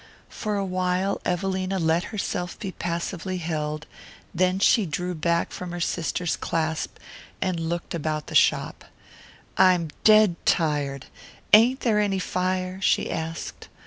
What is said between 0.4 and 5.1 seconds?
a while Evelina let herself be passively held; then she